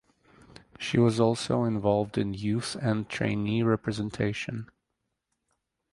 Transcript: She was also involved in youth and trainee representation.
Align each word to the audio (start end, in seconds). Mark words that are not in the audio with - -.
She 0.79 0.97
was 0.97 1.19
also 1.19 1.63
involved 1.63 2.17
in 2.17 2.33
youth 2.33 2.73
and 2.81 3.07
trainee 3.07 3.61
representation. 3.61 4.67